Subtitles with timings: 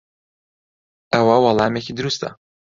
[1.13, 2.29] ئەوە وەڵامێکی دروستە.